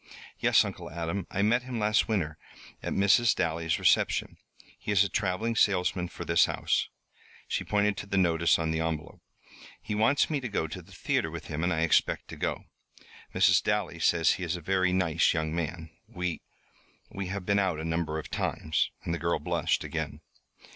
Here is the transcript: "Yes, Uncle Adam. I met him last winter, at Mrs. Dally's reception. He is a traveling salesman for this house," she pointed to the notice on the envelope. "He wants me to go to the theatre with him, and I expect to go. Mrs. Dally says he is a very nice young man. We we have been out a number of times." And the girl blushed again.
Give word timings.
"Yes, 0.39 0.65
Uncle 0.65 0.89
Adam. 0.89 1.27
I 1.29 1.43
met 1.43 1.61
him 1.61 1.77
last 1.77 2.07
winter, 2.07 2.39
at 2.81 2.91
Mrs. 2.91 3.35
Dally's 3.35 3.77
reception. 3.77 4.37
He 4.79 4.91
is 4.91 5.03
a 5.03 5.09
traveling 5.09 5.55
salesman 5.55 6.07
for 6.07 6.25
this 6.25 6.45
house," 6.45 6.89
she 7.47 7.63
pointed 7.63 7.97
to 7.97 8.07
the 8.07 8.17
notice 8.17 8.57
on 8.57 8.71
the 8.71 8.79
envelope. 8.79 9.21
"He 9.79 9.93
wants 9.93 10.27
me 10.27 10.39
to 10.39 10.49
go 10.49 10.65
to 10.65 10.81
the 10.81 10.91
theatre 10.91 11.29
with 11.29 11.49
him, 11.49 11.63
and 11.63 11.71
I 11.71 11.81
expect 11.81 12.29
to 12.29 12.35
go. 12.35 12.63
Mrs. 13.35 13.61
Dally 13.61 13.99
says 13.99 14.31
he 14.33 14.43
is 14.43 14.55
a 14.55 14.59
very 14.59 14.91
nice 14.91 15.35
young 15.35 15.53
man. 15.53 15.91
We 16.07 16.41
we 17.11 17.27
have 17.27 17.45
been 17.45 17.59
out 17.59 17.79
a 17.79 17.85
number 17.85 18.17
of 18.17 18.31
times." 18.31 18.89
And 19.03 19.13
the 19.13 19.19
girl 19.19 19.37
blushed 19.37 19.83
again. 19.83 20.21